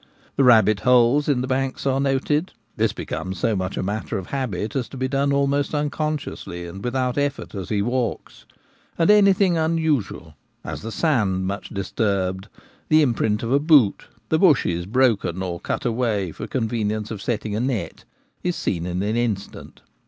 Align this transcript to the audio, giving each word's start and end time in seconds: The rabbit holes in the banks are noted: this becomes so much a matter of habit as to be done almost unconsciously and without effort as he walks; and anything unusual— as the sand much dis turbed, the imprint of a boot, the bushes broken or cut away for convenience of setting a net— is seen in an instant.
The 0.35 0.43
rabbit 0.43 0.79
holes 0.79 1.29
in 1.29 1.41
the 1.41 1.47
banks 1.47 1.85
are 1.85 1.99
noted: 1.99 2.53
this 2.75 2.91
becomes 2.91 3.37
so 3.37 3.55
much 3.55 3.77
a 3.77 3.83
matter 3.83 4.17
of 4.17 4.25
habit 4.31 4.75
as 4.75 4.89
to 4.89 4.97
be 4.97 5.07
done 5.07 5.31
almost 5.31 5.75
unconsciously 5.75 6.65
and 6.65 6.83
without 6.83 7.19
effort 7.19 7.53
as 7.53 7.69
he 7.69 7.83
walks; 7.83 8.47
and 8.97 9.11
anything 9.11 9.59
unusual— 9.59 10.33
as 10.73 10.81
the 10.81 10.91
sand 10.91 11.45
much 11.45 11.69
dis 11.69 11.91
turbed, 11.91 12.47
the 12.89 13.03
imprint 13.03 13.43
of 13.43 13.51
a 13.51 13.59
boot, 13.59 14.07
the 14.29 14.39
bushes 14.39 14.87
broken 14.87 15.43
or 15.43 15.59
cut 15.59 15.85
away 15.85 16.31
for 16.31 16.47
convenience 16.47 17.11
of 17.11 17.21
setting 17.21 17.55
a 17.55 17.59
net— 17.59 18.03
is 18.43 18.55
seen 18.55 18.87
in 18.87 19.03
an 19.03 19.15
instant. 19.15 19.83